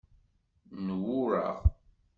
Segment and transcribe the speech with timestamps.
[0.85, 1.57] N wureɣ.